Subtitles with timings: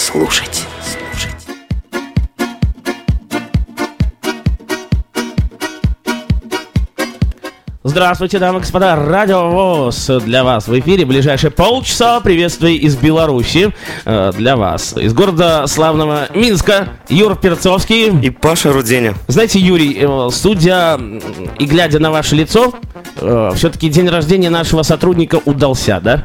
[0.00, 0.66] слушать.
[7.82, 11.04] Здравствуйте, дамы и господа, Радио ВОЗ для вас в эфире.
[11.04, 13.74] Ближайшие полчаса приветствий из Беларуси
[14.04, 14.96] э, для вас.
[14.96, 18.08] Из города славного Минска Юр Перцовский.
[18.20, 19.14] И Паша Руденя.
[19.28, 20.98] Знаете, Юрий, э, судя
[21.58, 22.72] и глядя на ваше лицо,
[23.16, 26.24] все-таки день рождения нашего сотрудника удался, да?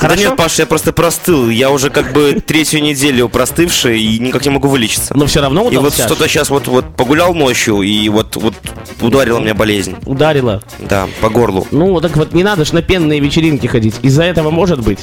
[0.00, 1.48] Да нет, Паша, я просто простыл.
[1.48, 5.16] Я уже как бы третью неделю простывший и никак не могу вылечиться.
[5.16, 8.54] Но все равно И вот что-то сейчас вот, вот погулял ночью, и вот, вот
[9.00, 9.96] ударила меня болезнь.
[10.06, 10.62] Ударило.
[10.78, 11.66] Да, по горлу.
[11.70, 13.96] Ну, так вот не надо ж на пенные вечеринки ходить.
[14.02, 15.00] Из-за этого может быть.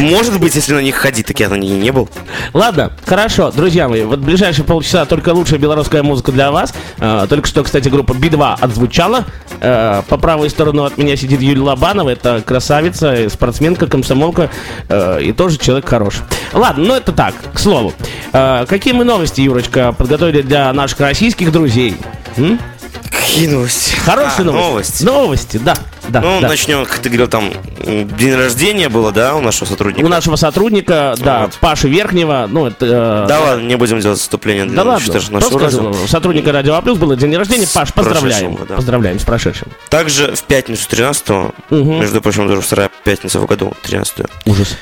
[0.00, 2.08] Может быть, если на них ходить, так я на них не был.
[2.52, 6.74] Ладно, хорошо, друзья мои, вот ближайшие полчаса только лучшая белорусская музыка для вас.
[6.98, 9.24] Э, только что, кстати, группа Би-2 отзвучала.
[9.60, 14.50] Э, по правой сторону от меня сидит Юлия Лобанова, это красавица, э, спортсменка, комсомолка
[14.88, 16.22] э, и тоже человек хороший.
[16.52, 17.92] Ладно, ну это так, к слову.
[18.32, 21.96] Э, какие мы новости, Юрочка, подготовили для наших российских друзей?
[22.36, 22.58] М?
[23.10, 23.94] Какие новости?
[23.96, 24.62] Хорошие А, новости.
[25.02, 25.04] новости.
[25.04, 25.74] Новости, да.
[26.08, 26.48] Да, Ну, да.
[26.48, 27.52] начнем, как ты говорил, там
[27.82, 30.04] день рождения было, да, у нашего сотрудника?
[30.04, 31.54] У нашего сотрудника, да, Вот.
[31.60, 32.86] Паши Верхнего, ну это...
[32.86, 36.74] э, Да ладно, не будем делать вступление для Да ладно, нашего просто скажу, сотрудника Радио
[36.74, 37.66] А Плюс было день рождения.
[37.72, 38.58] Паш, поздравляем.
[38.68, 38.76] да.
[38.76, 39.68] Поздравляем с прошедшим.
[39.88, 41.28] Также в пятницу 13
[41.70, 42.00] Мгм.
[42.00, 44.76] между прочим, тоже вторая пятница в году, 13 Ужас.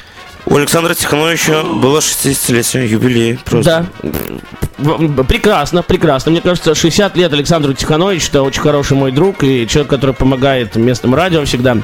[0.46, 3.86] У Александра Тихановича было 60-летие, юбилей просто.
[4.02, 5.24] Да.
[5.24, 6.32] Прекрасно, прекрасно.
[6.32, 10.74] Мне кажется, 60 лет Александру Тихановичу, это очень хороший мой друг и человек, который помогает
[10.74, 11.76] местному радио всегда.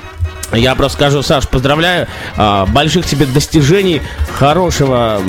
[0.53, 2.07] Я просто скажу, Саш, поздравляю.
[2.37, 4.01] а, больших тебе достижений,
[4.33, 5.21] хорошего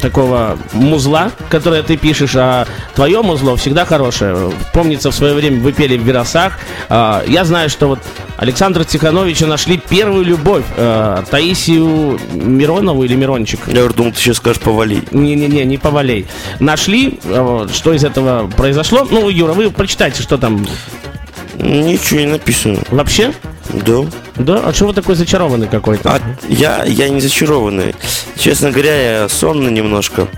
[0.00, 4.52] такого музла, которое ты пишешь, а твое музло всегда хорошее.
[4.72, 6.58] Помнится, в свое время вы пели в Веросах.
[6.88, 7.98] А, я знаю, что вот
[8.36, 10.64] Александра Тихановича нашли первую любовь.
[10.76, 13.60] а, Таисию Миронову или Мирончик.
[13.66, 15.02] Я уже думал, ты сейчас скажешь повали.
[15.10, 16.26] Не-не-не, не повалей.
[16.60, 17.18] Нашли,
[17.72, 19.06] что из этого произошло.
[19.10, 20.64] Ну, Юра, вы прочитайте, что там
[21.58, 22.78] Ничего не написано.
[22.90, 23.32] вообще.
[23.72, 24.04] Да.
[24.36, 24.62] Да?
[24.66, 26.10] А что вы такой зачарованный какой-то?
[26.10, 27.94] А я, я не зачарованный.
[28.38, 30.28] Честно говоря, я сонный немножко.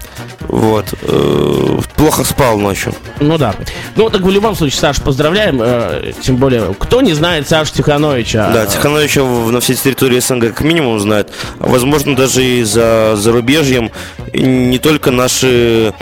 [0.48, 0.94] Вот.
[1.02, 2.94] Э, Плохо спал ночью.
[3.20, 3.54] Ну да.
[3.96, 5.60] Ну так в любом случае, Саш, поздравляем.
[5.62, 8.50] э, тем более, кто не знает Сашу Тихановича?
[8.52, 11.32] Да, Тихановича в- на всей территории СНГ как минимум знают.
[11.60, 13.90] А возможно, даже и за зарубежьем.
[14.32, 15.92] Не только наши...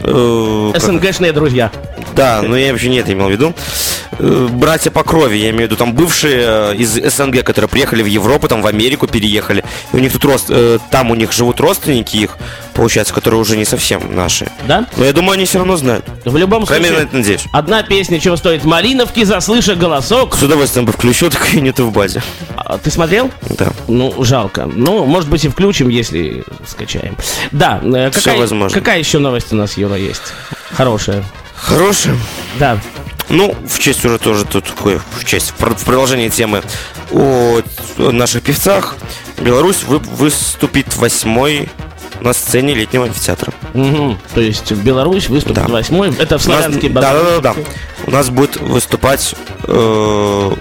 [0.00, 1.72] э, СНГшные друзья.
[2.16, 3.54] Да, но я вообще не это имел в виду.
[4.18, 8.02] Э, Братья по крови, я имею в виду, там бывшие э, из СНГ, которые приехали
[8.02, 9.62] в Европу, там в Америку переехали.
[9.92, 12.38] И у них тут рост, э, там у них живут родственники их,
[12.72, 14.50] получается, которые уже не совсем наши.
[14.66, 14.86] Да?
[14.96, 16.06] Но я думаю, они все равно знают.
[16.24, 17.44] В любом на случае, это надеюсь.
[17.52, 20.36] одна песня чего стоит Малиновки, заслыша голосок.
[20.36, 22.22] С удовольствием бы включил, так и нету в базе.
[22.56, 23.30] А, Ты смотрел?
[23.50, 23.72] Да.
[23.88, 24.66] Ну, жалко.
[24.72, 27.16] Ну, может быть, и включим, если скачаем.
[27.52, 27.80] Да,
[28.12, 28.78] какая, возможно.
[28.78, 30.22] какая еще новость у нас, Юра, есть?
[30.72, 31.22] Хорошая.
[31.56, 32.12] Хороший.
[32.58, 32.78] Да.
[33.28, 36.62] Ну, в честь уже тоже тут такое, в честь, в про- в продолжении темы
[37.10, 37.60] о
[37.98, 38.94] наших певцах.
[39.38, 41.68] Беларусь вы- выступит восьмой
[42.20, 43.52] на сцене летнего амфитеатра.
[43.74, 44.18] Мгм.
[44.34, 45.68] То есть Беларусь выступит Да.
[45.68, 46.14] восьмой.
[46.16, 47.54] Это в Славянске да, да, да, да.
[48.06, 50.52] У нас будет выступать э,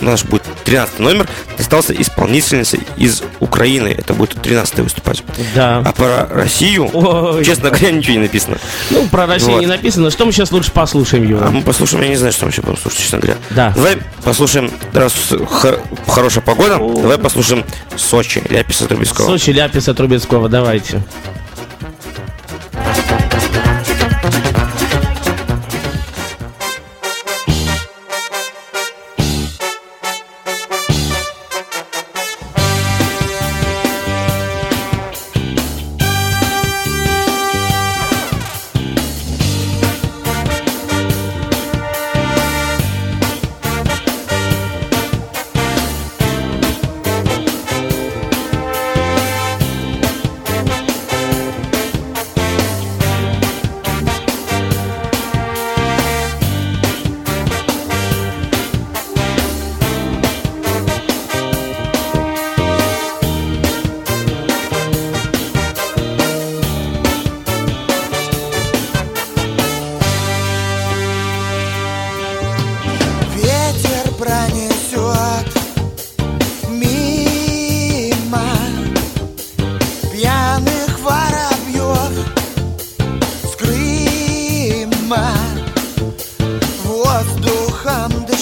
[0.00, 1.26] наш будет 13 номер.
[1.56, 3.88] Достался исполнительница из Украины.
[3.88, 5.22] Это будет 13 выступать.
[5.54, 5.82] Да.
[5.84, 7.44] А про Россию, Ой.
[7.44, 8.58] честно говоря, ничего не написано.
[8.90, 9.60] Ну, про Россию Вот.
[9.60, 10.10] не написано.
[10.10, 11.46] Что мы сейчас лучше послушаем, А Юра?
[11.50, 13.38] мы послушаем, я не знаю, что мы еще будем слушать, честно говоря.
[13.50, 13.72] Да.
[13.74, 15.14] Давай послушаем, раз
[15.48, 17.64] хо- хорошая погода, давай послушаем
[17.96, 19.26] Сочи, Ляписа Трубецкого.
[19.26, 20.76] Сочи, Ляписа Трубецкого, давайте.
[20.86, 21.02] Ветер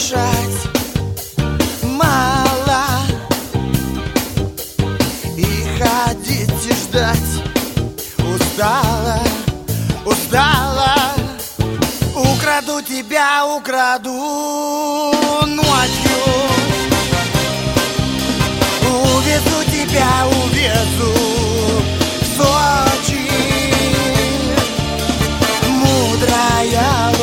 [0.04, 0.68] дышать
[1.82, 2.84] мало
[5.36, 7.18] и ходить и ждать
[8.18, 9.20] устала,
[10.04, 10.94] устала.
[12.14, 14.12] Украду тебя, украду
[15.46, 16.20] ночью
[18.82, 21.14] Увезу тебя, увезу
[22.20, 23.28] в Сочи
[25.68, 27.13] Мудрая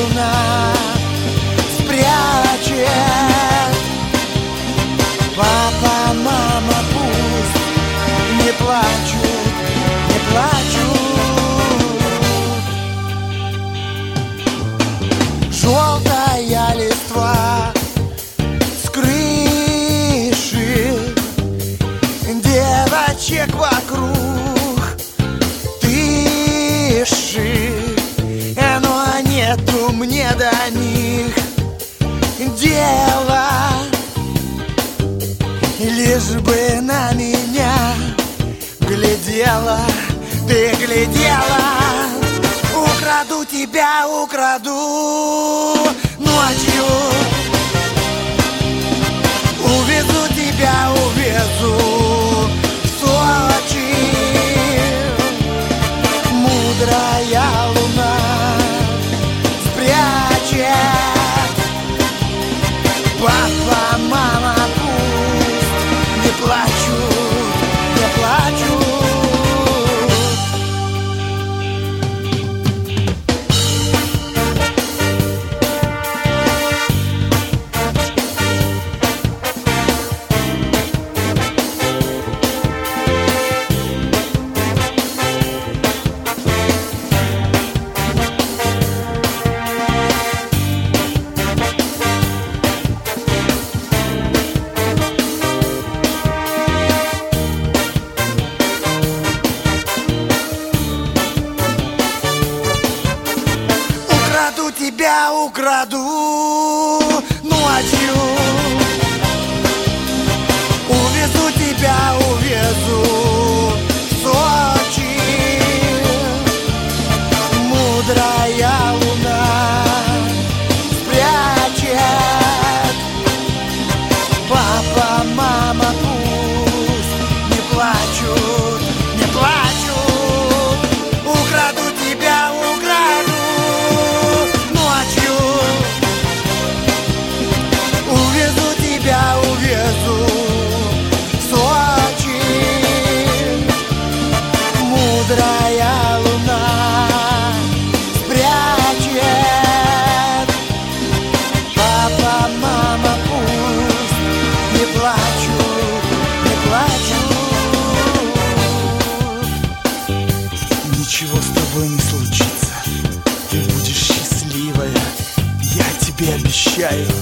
[166.81, 167.20] тебе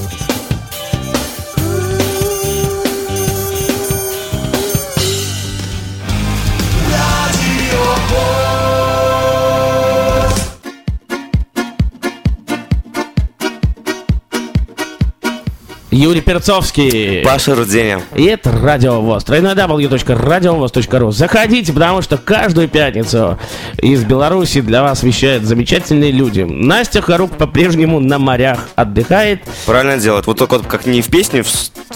[15.91, 17.24] Юрий Перцовский.
[17.24, 18.01] Паша Руденя.
[18.15, 19.24] И это Радио ВОЗ.
[19.24, 21.12] W.радиовоз.ру.
[21.12, 23.39] Заходите, потому что каждую пятницу
[23.81, 26.41] из Беларуси для вас вещают замечательные люди.
[26.41, 30.27] Настя Харук по-прежнему на морях отдыхает Правильно делает.
[30.27, 31.43] Вот только вот как не в песне,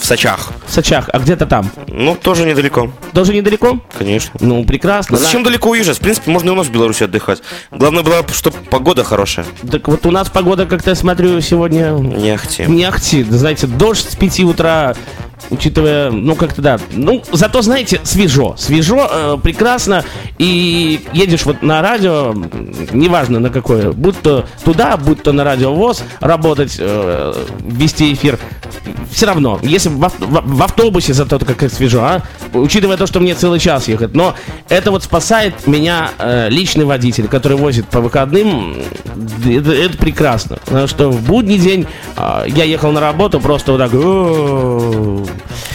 [0.03, 1.69] в, с- в Сочах, а где-то там.
[1.87, 3.79] Ну, тоже недалеко, Тоже недалеко?
[3.97, 4.31] конечно.
[4.39, 5.17] Ну, прекрасно.
[5.17, 5.97] Ну, зачем далеко уезжать?
[5.97, 7.41] В принципе, можно и у нас в Беларуси отдыхать.
[7.71, 9.45] Главное было, чтобы погода хорошая.
[9.71, 12.65] Так вот у нас погода, как-то я смотрю, сегодня Не ахти.
[12.67, 13.23] не ахти.
[13.23, 14.95] Знаете, дождь с 5 утра,
[15.49, 16.79] учитывая, ну как-то да.
[16.91, 18.55] Ну, зато, знаете, свежо.
[18.57, 20.03] Свежо, э, прекрасно.
[20.37, 22.33] И едешь вот на радио,
[22.91, 27.33] неважно на какое, будь то туда, будь то на радио ВОЗ, работать, э,
[27.65, 28.39] вести эфир.
[29.11, 32.21] Все равно, если в, в- в автобусе зато как свежо, а?
[32.53, 34.13] Учитывая то, что мне целый час ехать.
[34.15, 34.35] Но
[34.69, 38.75] это вот спасает меня э, личный водитель, который возит по выходным.
[39.45, 40.57] Это, это прекрасно.
[40.65, 41.85] Потому что в будний день
[42.15, 43.91] а, я ехал на работу, просто вот так.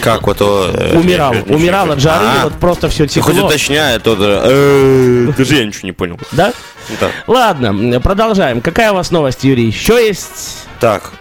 [0.01, 0.39] Как вот...
[0.41, 1.35] э, умирал.
[1.35, 3.47] не Умирал от жары, А, вот просто все хоть текло.
[3.47, 4.17] уточняй, а то...
[4.17, 6.19] да, э, Даже я ничего не понял.
[6.33, 6.53] Да?
[7.01, 7.11] Да.
[7.27, 8.61] Ладно, продолжаем.
[8.61, 9.67] Какая у вас новость, Юрий?
[9.67, 11.13] Еще есть Так.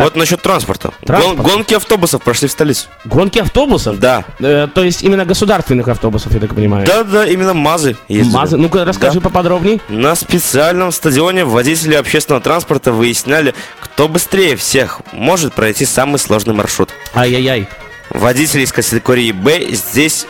[0.00, 0.04] Так.
[0.14, 0.92] Вот насчет транспорта.
[1.04, 1.36] Транспорт.
[1.36, 2.86] Гон- гонки автобусов прошли в столицу.
[3.04, 3.98] гонки автобусов?
[3.98, 4.24] Да.
[4.38, 6.86] Э, то есть именно государственных автобусов, я так понимаю.
[6.86, 8.34] Да, да, именно МАЗы ездили.
[8.34, 8.56] Мазы.
[8.56, 9.28] Ну-ка, расскажи Да.
[9.28, 9.80] поподробней.
[9.88, 16.88] На специальном стадионе водители общественного транспорта выясняли, кто быстрее всех может пройти самый сложный маршрут.
[17.14, 17.68] Ай-яй-яй.
[18.08, 20.26] Водители из категории Б здесь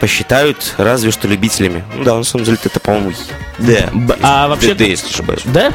[0.00, 1.84] посчитают разве что любителями.
[1.94, 3.12] Ну да, на самом деле это, по-моему,
[3.58, 3.88] Д.
[4.22, 5.42] А вообще- Д, если ошибаюсь.
[5.44, 5.72] Да?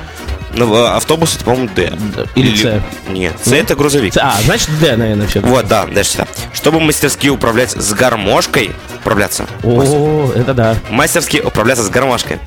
[0.53, 1.93] Ну, автобус это, по-моему, Д.
[2.35, 2.81] Или С?
[3.09, 4.13] Нет, С это грузовик.
[4.17, 5.39] А, значит, Д, наверное, все.
[5.41, 6.27] Вот, да, дальше сюда.
[6.53, 10.75] Чтобы мастерски управлять с гармошкой, управляться, О, это да.
[10.89, 12.39] мастерски управляться с гармошкой,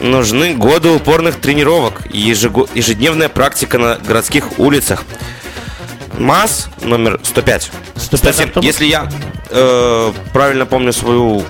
[0.00, 5.04] нужны годы упорных тренировок и ежедневная практика на городских улицах.
[6.18, 7.70] МАЗ номер 105.
[7.96, 8.66] 105 Кстати, автобус?
[8.66, 9.08] если я
[9.48, 11.44] э, правильно помню свою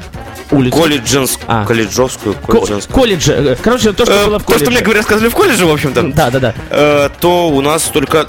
[0.50, 0.76] Улица.
[0.76, 1.64] колледжинск- А.
[1.64, 3.30] колледжовскую, Ко- колледжинскую, колледж.
[3.30, 4.64] э, Короче, то, что Э, было в то, колледже.
[4.64, 6.54] что мне говорят, сказали в колледже, в общем-то, Да, да, да.
[6.70, 8.26] э, то у нас только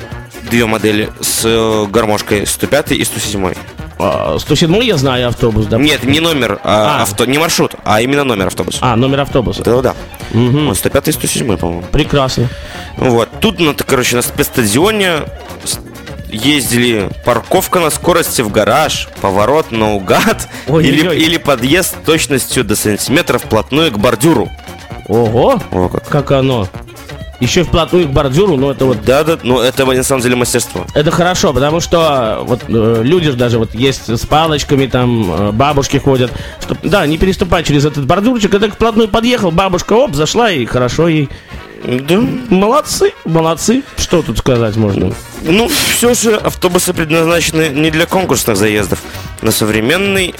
[0.49, 3.53] две модели с э, гармошкой 105 и 107.
[4.03, 5.77] А, 107 я знаю автобус, да?
[5.77, 7.01] Нет, не номер, а, А.
[7.03, 8.79] авто, не маршрут, а именно номер автобуса.
[8.81, 9.61] А, номер автобуса.
[9.63, 9.95] Да, да.
[10.31, 10.67] Мгм.
[10.69, 11.83] Вот 105 и 107, по-моему.
[11.91, 12.47] Прекрасно.
[12.97, 13.29] Вот.
[13.41, 15.23] Тут, ну, короче, на спецстадионе с-
[16.31, 21.15] ездили парковка на скорости в гараж, поворот наугад Ой-ой-ой.
[21.17, 24.49] или, или подъезд точностью до сантиметров вплотную к бордюру.
[25.07, 26.07] Ого, О, как.
[26.07, 26.67] как оно.
[27.41, 30.85] Еще вплотную к бордюру, ну это вот Да, да, ну это на самом деле мастерство.
[30.93, 35.51] Это хорошо, потому что вот э, люди же даже вот есть с палочками, там э,
[35.51, 36.31] бабушки ходят,
[36.63, 41.07] чтоб, да, не переступать через этот бордюрчик, это вплотную подъехал, бабушка, оп, зашла и хорошо
[41.07, 41.29] ей.
[41.83, 42.19] Да.
[42.49, 45.13] Молодцы, молодцы, что тут сказать можно?
[45.41, 48.99] Ну, все же автобусы предназначены не для конкурсных заездов.
[49.41, 50.35] На современный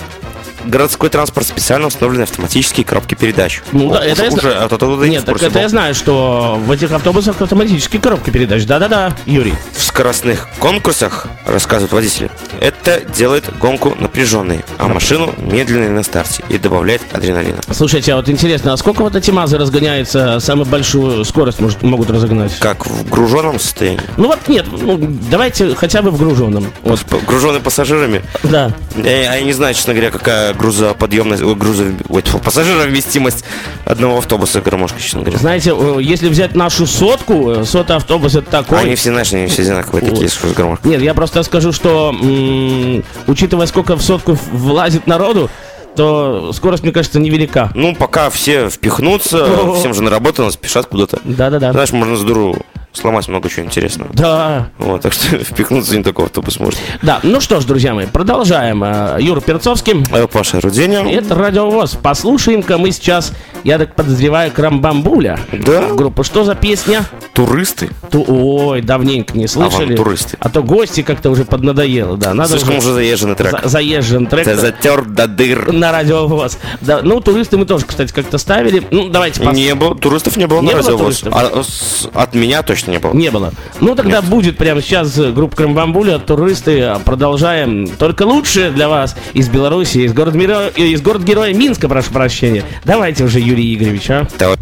[0.66, 3.62] городской транспорт специально установлены автоматические коробки передач.
[3.72, 6.92] Ну да, это уже, я то- то- Нет, так это я знаю, что в этих
[6.92, 8.66] автобусах автоматические коробки передач.
[8.66, 9.54] Да-да-да, Юрий.
[9.74, 16.58] В скоростных конкурсах, рассказывают водители, это делает гонку напряженной, а машину медленной на старте и
[16.58, 17.60] добавляет адреналина.
[17.72, 22.10] Слушайте, а вот интересно, а сколько вот эти МАЗы разгоняются, самую большую скорость может, могут
[22.10, 22.58] разогнать?
[22.60, 24.02] Как в груженном состоянии.
[24.18, 24.98] Ну вот нет, ну
[25.30, 26.72] давайте хотя бы в груженном.
[26.84, 28.22] Вот, Груженный пассажирами.
[28.44, 28.72] да.
[28.96, 33.44] Я, я не знаю, честно говоря, какая такая грузоподъемность, ой, грузо, ой, пассажировместимость
[33.86, 35.38] одного автобуса гармошка, честно говоря.
[35.40, 38.80] Знаете, э, если взять нашу сотку, э, сотый автобус это такой...
[38.80, 40.92] Они все, знаешь, они все одинаковые такие, с гармошкой.
[40.92, 45.50] Нет, я просто скажу, что м, учитывая, сколько в сотку влазит народу,
[45.96, 47.72] то скорость, мне кажется, невелика.
[47.76, 51.20] Ну, пока все впихнутся, всем же на работу, надо спешат куда-то.
[51.24, 51.74] Да-да-да.
[51.74, 52.58] Знаешь, можно с дуру
[52.94, 54.12] сломать много чего интересного.
[54.14, 54.70] Да.
[54.78, 56.80] Вот, так что впихнуться не в автобус может.
[57.02, 58.84] Да, ну что ж, друзья мои, продолжаем.
[58.84, 60.04] Э, Юра Перцовский.
[60.12, 61.00] А Паша Руденя.
[61.12, 61.96] Это радиовоз.
[62.02, 63.34] Послушаем-ка мы сейчас,
[63.64, 65.40] я так подозреваю, Крамбамбуля.
[65.54, 65.94] Да.
[65.94, 66.24] Группа.
[66.24, 67.06] Что за песня?
[67.34, 67.90] Туристы.
[68.12, 69.94] Ту- Ой, давненько не слышали.
[69.94, 70.38] Авантуристы.
[70.40, 72.34] А то гости как-то уже поднадоело, да.
[72.34, 73.52] Надо Слишком уже заезженный трек.
[73.64, 74.46] за- заезжен трек.
[74.46, 75.72] Ты затер до дыр.
[75.72, 76.58] На радиовоз.
[76.82, 78.84] Да, ну, туристы мы тоже, кстати, как-то ставили.
[78.92, 81.24] Ну, давайте пос- Не было, туристов не было Не на радиовоз.
[81.32, 83.14] А с- от меня точно не было.
[83.14, 83.54] Не было.
[83.80, 86.82] Ну, тогда будет прямо сейчас э, группа Крамбамбуля, туристы.
[86.82, 87.88] А Продолжаем.
[87.88, 92.12] Только лучше для вас из Беларуси, из города, Миро- э, из города героя Минска, прошу
[92.12, 92.64] прощения.
[92.86, 94.28] Давайте уже, Юрий Игоревич, а?
[94.40, 94.58] Давай.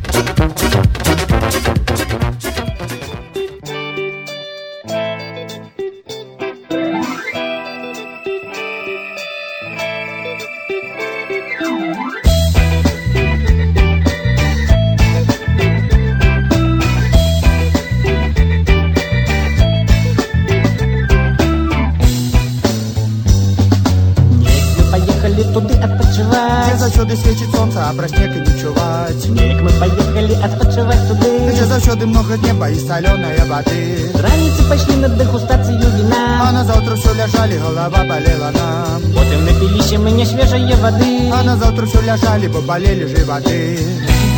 [42.39, 43.79] ўсё ляжалі, бо балелі жываты.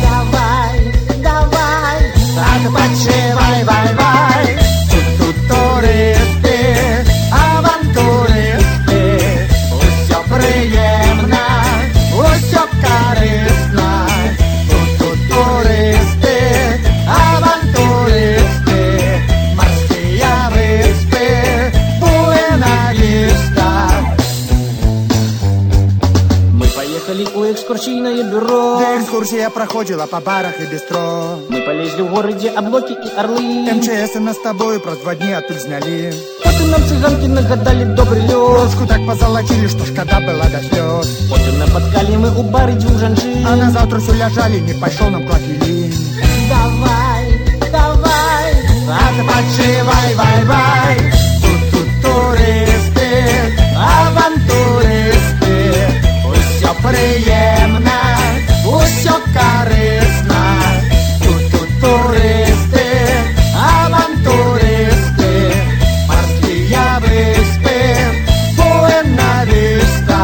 [0.01, 0.77] Давай,
[1.21, 1.99] давай,
[2.37, 3.30] Адпачывай, вай,
[29.81, 31.39] экскурсія праходзіла па барах і бістро.
[31.49, 33.41] Мы полезли в городе облаки и орлы
[33.73, 36.13] МЧС нас з табою праз два дні адтуль знялі.
[36.43, 41.07] Потым нам цыганки нагадали добрый лёд Ручку так позалацілі, што шкада была да слёз.
[41.31, 45.25] Потым напаткали мы у бары дзвюх жанчын А на заўтра ўсё ляжалі, не пайшоў нам
[45.27, 45.89] клапілі.
[46.49, 47.25] Давай,
[47.71, 48.53] давай,
[48.87, 50.97] Адпачывай, вай, вай.
[51.41, 53.09] Тут, тут турысты,
[53.73, 54.87] авантурысты.
[58.71, 60.43] Усё прыемна, усё карысна.
[61.23, 62.87] Тут, тут турысты,
[63.55, 65.31] авантурысты.
[66.07, 67.77] Марскія выспы,
[68.57, 70.23] Буэна-Виста.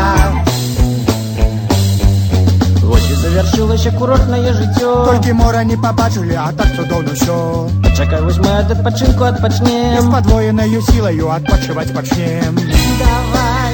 [2.83, 7.69] Вось і завяршылася курортнае жыццё Толькі мора не пабачылі, а так цудоўна ўсё.
[7.95, 12.57] Чакай, вось мы ад адпачынку З адпачнем падвоенаю сілаю адпачываць пачнем.
[12.99, 13.73] Давай,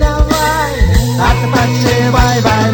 [0.00, 0.72] давай,
[1.30, 2.70] Адпачывай, вай,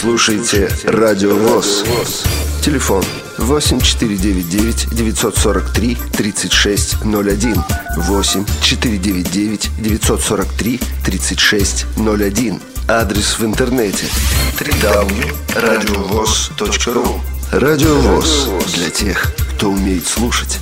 [0.00, 1.84] Слушаете Радио ВОЗ.
[2.64, 3.04] Телефон
[3.36, 7.62] 8499 943 3601.
[7.98, 12.60] 8 499 943 3601.
[12.88, 14.06] Адрес в интернете
[14.58, 17.20] www.radiovoz.ru
[17.52, 20.60] Радио ВОЗ для тех, кто умеет слушать.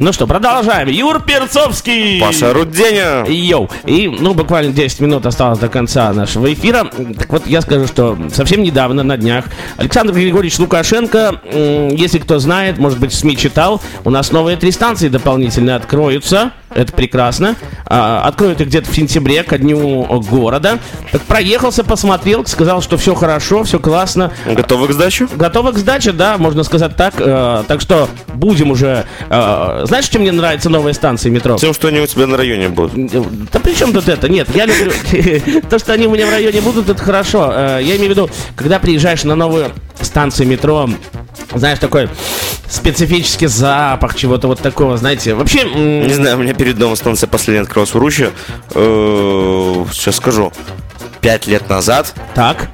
[0.00, 0.88] Ну что, продолжаем.
[0.88, 2.20] Юр Перцовский.
[2.20, 3.24] Паша Руденя.
[3.26, 3.68] Йоу.
[3.84, 6.88] И, ну, буквально 10 минут осталось до конца нашего эфира.
[7.18, 11.40] Так вот, я скажу, что совсем недавно, на днях, Александр Григорьевич Лукашенко,
[11.90, 16.52] если кто знает, может быть, в СМИ читал, у нас новые три станции дополнительно откроются.
[16.72, 17.56] Это прекрасно.
[17.90, 20.78] А, Откроют их где-то в сентябре, ко дню города.
[21.10, 24.30] Так проехался, посмотрел, сказал, что все хорошо, все классно.
[24.46, 25.26] Готовы к сдаче?
[25.34, 27.14] Готовы к сдаче, да, можно сказать так.
[27.18, 29.06] Э, Так что будем уже...
[29.30, 31.56] э, Знаешь, чем мне нравятся новые станции метро?
[31.56, 32.92] Тем, что они у тебя на районе будут.
[33.52, 34.28] Да при чем тут это?
[34.28, 34.92] Нет, я люблю...
[35.70, 37.50] То, что они у меня в районе будут, это хорошо.
[37.52, 39.70] Э, Я имею в виду, когда приезжаешь на новую
[40.00, 40.88] станцию метро,
[41.54, 42.08] знаешь, такой
[42.68, 45.34] специфический запах чего-то вот такого, знаете.
[45.34, 48.32] Вообще, Не знаю, у меня перед домом станция последняя открылась Руще.
[48.74, 50.52] Э, Сейчас скажу.
[51.20, 52.14] Пять лет назад.
[52.34, 52.68] так.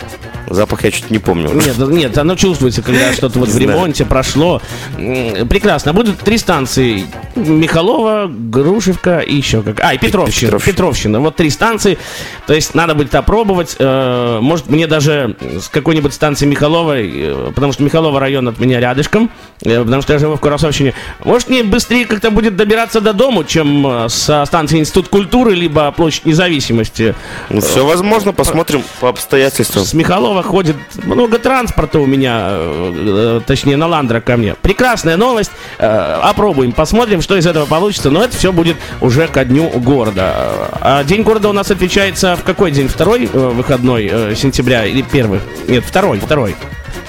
[0.51, 1.51] Запах я чуть не помню.
[1.55, 4.61] Нет, да нет, оно чувствуется, когда что-то вот в ремонте прошло.
[4.95, 5.95] Прекрасно.
[5.95, 7.07] Будут три станции.
[7.35, 9.81] Михалова, Грушевка и еще как.
[9.81, 10.51] А, и Петровщина.
[10.51, 10.73] Петровщина.
[10.73, 11.21] Петровщина.
[11.21, 11.99] Вот три станции.
[12.47, 13.77] То есть надо будет опробовать.
[13.79, 18.81] Э, Может, мне даже с какой-нибудь станции Михаловой, э, потому что Михалова район от меня
[18.81, 19.31] рядышком,
[19.63, 20.93] э, потому что я живу в Курасовщине.
[21.25, 26.27] Может, мне быстрее как-то будет добираться до дому, чем со станции Институт культуры, либо Площадь
[26.27, 27.15] Независимости.
[27.61, 29.85] Все возможно, посмотрим по обстоятельствам.
[29.85, 34.55] С Михалова ходит много транспорта у меня, э, э, точнее, на Ландра ко мне.
[34.55, 35.51] Прекрасная новость.
[35.79, 38.11] Э, Опробуем, посмотрим, что из этого получится.
[38.11, 40.71] Но это все будет уже ко дню города.
[40.81, 42.89] А День города у нас отвечается в какой день?
[42.89, 45.41] Второй выходной сентября или первый?
[45.69, 46.55] Нет, второй, второй.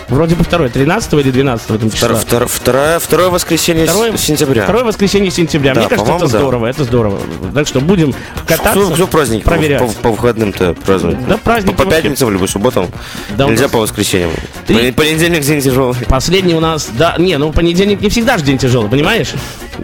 [0.07, 2.09] Вроде бы второй, 13 или 12 этом числа.
[2.09, 4.63] Втор- втор- второе, второе воскресенье Второе- сентября.
[4.63, 5.73] Второе воскресенье сентября.
[5.73, 6.37] Да, Мне кажется, это да.
[6.39, 7.19] здорово, это здорово.
[7.53, 8.13] Так что будем
[8.47, 9.79] кататься, Кто, кто праздник проверять.
[9.81, 11.27] по, по выходным-то празднует?
[11.27, 12.87] Да, праздники По, по пятницам, либо субботам.
[13.35, 14.29] Да Нельзя нас- по воскресеньям.
[14.67, 15.95] Три- Пон- Понедельник день тяжелый.
[16.07, 19.33] Последний у нас, да, не, ну понедельник не всегда же день тяжелый, понимаешь?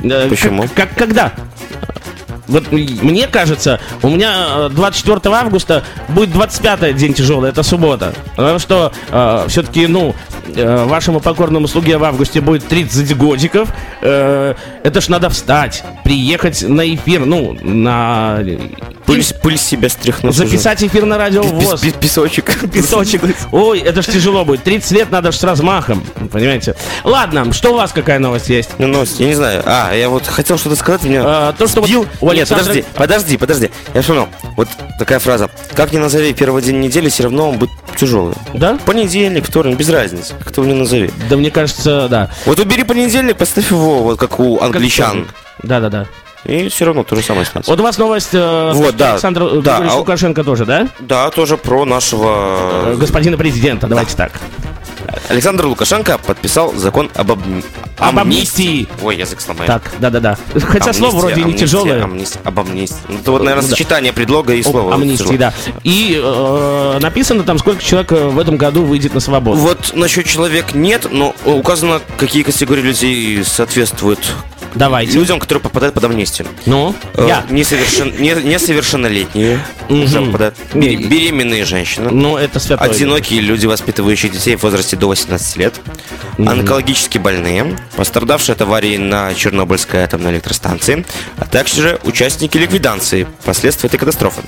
[0.04, 0.64] Э, Почему?
[0.64, 1.34] Как, как- когда?
[2.52, 8.14] Вот мне кажется, у меня э, 24 августа будет 25 день тяжелый, это суббота.
[8.36, 8.92] Потому что
[9.48, 10.16] все-таки, ну,
[10.56, 13.70] э, вашему покорному слуге в августе будет 30 годиков.
[14.02, 18.40] Э, это ж надо встать, приехать на эфир, ну, на...
[19.12, 20.36] Пыль, пыль себя стряхнуть.
[20.36, 21.82] Записать эфир на радио ВОЗ.
[22.00, 22.70] Песочек.
[22.72, 23.22] Песочек.
[23.52, 24.64] Ой, это ж тяжело будет.
[24.64, 26.04] 30 лет надо ж с размахом.
[26.32, 26.76] Понимаете?
[27.04, 28.70] Ладно, что у вас какая новость есть?
[28.78, 29.64] Ну, новость, я не знаю.
[29.66, 31.24] А, я вот хотел что-то сказать, меня...
[31.26, 32.08] А, то, что вот сбил.
[32.22, 33.72] у Нет, подожди, подожди, подожди.
[33.94, 34.30] Я вспомнил.
[34.56, 35.50] Вот такая фраза.
[35.74, 38.36] Как ни назови первый день недели, все равно он будет тяжелый.
[38.54, 38.78] Да?
[38.86, 40.34] Понедельник, вторник, без разницы.
[40.40, 41.12] Как ты его не назови.
[41.30, 42.30] Да мне кажется, да.
[42.46, 45.28] Вот убери понедельник, поставь его, вот как у англичан.
[45.64, 46.08] Да-да-да.
[46.46, 47.72] И все равно то же самое останется.
[47.72, 49.12] Вот у вас новость э, Вот, да.
[49.14, 50.88] Александра Да, Григорьевича а- Лукашенко тоже, да?
[51.00, 52.92] Да, тоже про нашего...
[52.94, 54.32] Э, Господина президента, давайте так.
[55.30, 57.64] Александр Лукашенко подписал закон об обм-
[57.98, 58.88] Об амнистии.
[59.04, 59.68] Ой, язык сломаю.
[59.68, 60.38] Так, да-да-да.
[60.54, 62.04] Хотя слово Амнистия, вроде не амнистия, тяжелое.
[62.04, 62.98] амнистия, об амнистии.
[63.08, 63.70] Ну, это вот, наверное, Да.
[63.76, 64.94] сочетание предлога и Об слова.
[64.96, 65.54] амнистии, да.
[65.84, 69.60] И э, написано там, сколько человек э, в этом году выйдет на свободу.
[69.60, 74.34] Вот насчет человек нет, но указано, какие категории людей соответствуют
[74.76, 75.14] Давайте.
[75.14, 76.48] людям, которые попадают под амнистию.
[76.66, 77.46] Ну, Э, я.
[77.50, 78.14] Несовершен...
[78.20, 80.56] не- Несовершеннолетние уже попадают.
[80.74, 82.10] Бере- Беременные женщины.
[82.12, 82.90] Ну, это святое.
[82.90, 85.76] Одинокие люди, воспитывающие детей в возрасте до 18 лет,
[86.38, 91.06] онкологически больные, пострадавшие от аварии на Чернобыльской атомной электростанции,
[91.38, 94.42] а также участники ликвидации последствий этой катастрофы,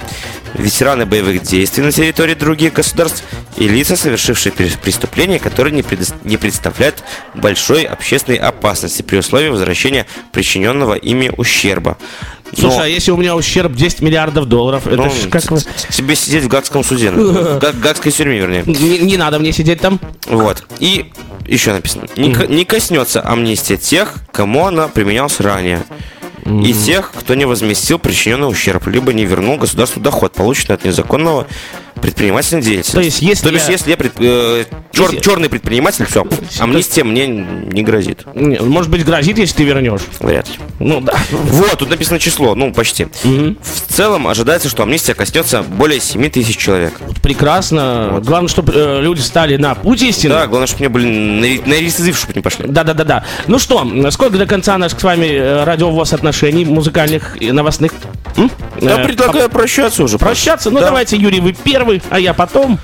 [0.53, 3.23] ветераны боевых действий на территории других государств
[3.57, 7.03] и лица, совершившие пре- преступления, которые не, предос- не представляют
[7.35, 11.97] большой общественной опасности при условии возвращения причиненного ими ущерба.
[12.57, 15.59] Но- Слушай, а если у меня ущерб 10 миллиардов долларов, это ну, ж как вы...
[15.89, 18.63] тебе сидеть в гагском суде, в га- гагской тюрьме, вернее.
[18.65, 19.99] Не, не надо мне сидеть там.
[20.27, 20.63] Вот.
[20.79, 21.11] И
[21.47, 22.05] еще написано.
[22.15, 25.83] Не коснется амнистия тех, кому она применялась ранее.
[26.45, 31.47] И тех, кто не возместил причиненный ущерб, либо не вернул государству доход, полученный от незаконного
[32.03, 32.91] предпринимательной деятельности.
[32.93, 36.25] То есть, если То есть, я- если я пред- э, чер- Если- черный предприниматель, все,
[36.59, 38.25] амнистия мне не грозит.
[38.35, 40.01] Не, Может быть, грозит, если ты вернешь.
[40.19, 40.55] Вряд ли.
[40.79, 41.13] Ну да.
[41.31, 43.07] Вот, тут написано число, ну, почти.
[43.23, 46.93] В целом ожидается, что амнистия коснется более 7 тысяч человек.
[47.21, 48.19] Прекрасно.
[48.23, 50.33] Главное, чтобы э, люди стали на путь истины.
[50.33, 52.65] Да, главное, чтобы мне, блин, на, на рецидив, чтобы не пошли.
[52.67, 53.25] Да, да, да, да.
[53.47, 57.93] Ну что, сколько до конца наших с вами э, радиовоз отношений музыкальных и новостных?
[58.35, 58.51] М?
[58.81, 60.17] Да, Э, предлагаю прощаться уже.
[60.17, 60.69] Прощаться?
[60.71, 60.87] Ну Да.
[60.87, 62.79] давайте, Юрий, вы первый, а я потом.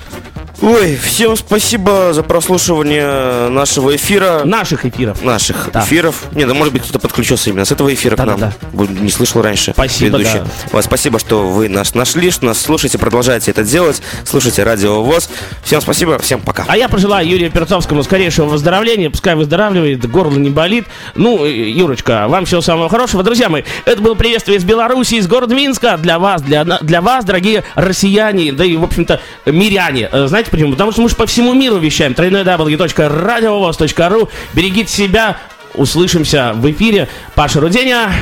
[0.62, 4.42] Ой, всем спасибо за прослушивание нашего эфира.
[4.44, 5.22] Наших эфиров.
[5.22, 5.80] Наших Да.
[5.82, 6.24] эфиров.
[6.32, 8.38] Не, да может быть кто-то подключился именно с этого эфира к нам.
[8.38, 8.68] Да-да-да.
[8.76, 9.72] Бу- Не слышал раньше.
[9.72, 10.42] Спасибо, предыдущий.
[10.70, 10.82] да.
[10.82, 14.02] Спасибо, что вы нас нашли, что нас слушаете, продолжаете это делать.
[14.26, 15.30] Слушайте Радио ВОЗ.
[15.64, 16.66] Всем спасибо, всем пока.
[16.68, 20.84] А я пожелаю Юрию Перцовскому скорейшего выздоровления, пускай выздоравливает, горло не болит.
[21.14, 23.22] Ну, Юрочка, вам всего самого хорошего.
[23.22, 25.96] Друзья мои, это было приветствие из Беларуси, из города Минска.
[25.96, 30.10] Для вас, для, для вас, дорогие россияне, да и, в общем-то, миряне.
[30.12, 30.72] Э, Почему?
[30.72, 32.12] Потому что мы же по всему миру вещаем.
[32.12, 35.38] www.radiovoz.ru Берегите себя.
[35.74, 37.08] Услышимся в эфире.
[37.34, 38.12] Паша Руденя.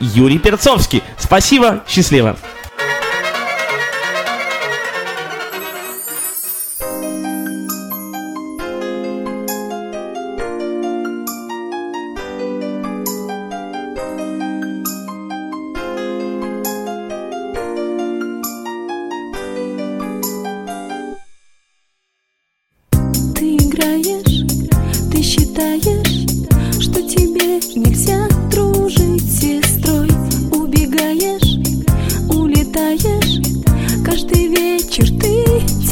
[0.00, 1.02] Юрий Перцовский.
[1.18, 2.36] Спасибо, счастливо.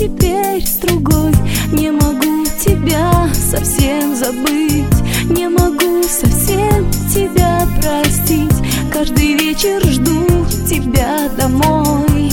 [0.03, 1.33] Теперь с другой.
[1.73, 8.51] Не могу тебя совсем забыть, не могу совсем тебя простить.
[8.93, 10.27] Каждый вечер жду
[10.69, 12.33] тебя домой.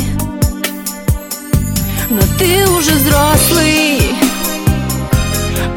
[2.10, 4.02] Но ты уже взрослый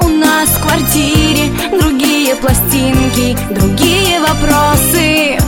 [0.00, 5.38] у нас в квартире другие пластинки, другие вопросы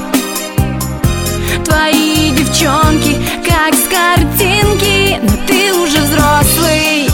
[1.64, 7.08] Твои девчонки, как с картинки Но ты уже взрослый.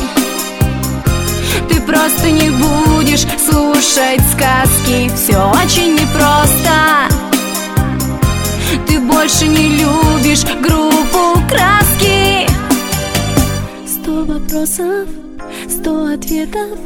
[1.68, 7.08] Ты просто не будешь слушать сказки Все очень непросто.
[8.86, 12.48] Ты больше не любишь группу краски.
[13.86, 15.08] Сто вопросов,
[15.68, 16.78] сто ответов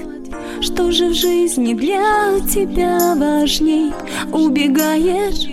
[0.60, 3.92] Что же в жизни для тебя важней?
[4.32, 5.46] Убегаешь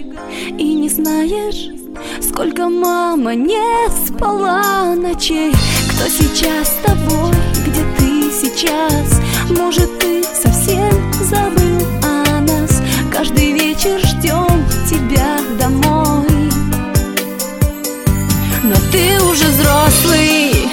[0.58, 1.80] и не знаешь
[2.21, 5.53] Сколько мама не спала ночей.
[5.89, 7.34] Кто сейчас с тобой,
[7.65, 9.19] где ты сейчас?
[9.49, 10.91] Может ты совсем
[11.23, 12.81] забыл о нас?
[13.12, 16.27] Каждый вечер ждем тебя домой.
[18.63, 20.69] Но ты уже взрослый.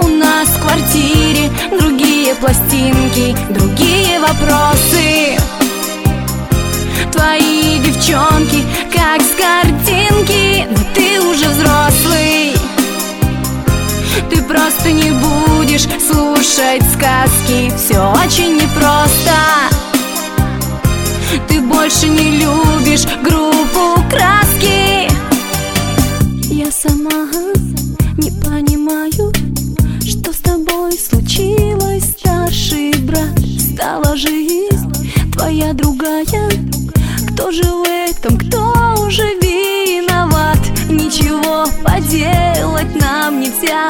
[0.00, 5.36] У нас в квартире другие пластинки, другие вопросы
[7.20, 12.54] Твои девчонки, как с картинки Но ты уже взрослый.
[14.30, 19.36] Ты просто не будешь слушать сказки Все очень непросто.
[21.46, 25.10] Ты больше не любишь группу краски.
[26.50, 27.28] Я сама
[28.16, 29.30] не понимаю
[30.08, 33.38] что с тобой случилось, старший брат?
[33.58, 34.90] Стала жизнь
[35.32, 36.49] твоя другая
[37.52, 40.58] Же в этом, кто уже виноват?
[40.88, 43.88] Ничего поделать нам нельзя.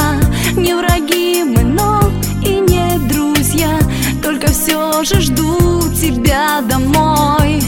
[0.56, 2.10] Не враги мы, но
[2.42, 3.78] и не друзья.
[4.22, 7.62] Только все же жду тебя домой.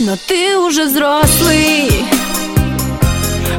[0.00, 1.88] Но ты уже взрослый.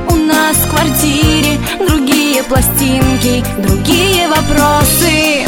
[0.09, 5.45] У нас в квартире другие пластинки, другие вопросы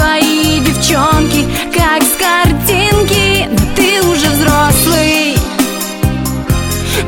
[0.00, 3.46] Твои девчонки, как с картинки.
[3.50, 5.36] Но ты уже взрослый.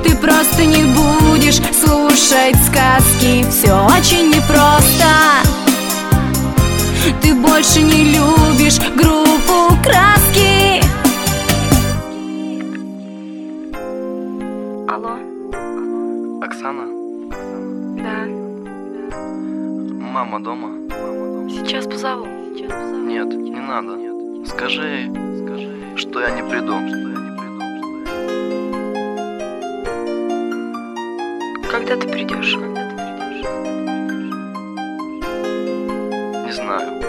[0.04, 3.46] Ты просто не будешь слушать сказки.
[3.50, 5.08] Все очень непросто.
[7.22, 10.82] Ты больше не любишь группу краски.
[14.86, 15.16] Алло,
[16.42, 16.84] Оксана,
[17.96, 18.26] да,
[20.12, 20.68] мама дома?
[21.48, 22.41] сейчас позову.
[22.54, 23.98] Нет, не надо.
[24.46, 25.10] Скажи,
[25.96, 26.78] что я не приду.
[31.70, 32.56] Когда ты придешь?
[36.44, 37.00] Не знаю.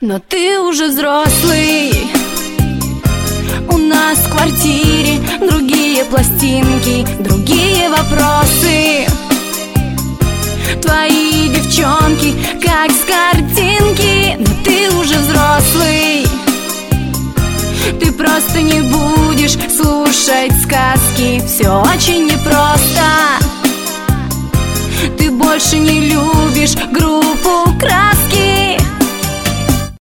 [0.00, 1.92] Но ты уже взрослый
[3.70, 9.06] У нас в квартире другие пластинки, другие вопросы
[10.82, 16.26] Твои девчонки, как с картинки Но ты уже взрослый.
[17.98, 23.04] Ты просто не будешь слушать сказки Все очень непросто.
[25.16, 27.72] Ты больше не любишь группу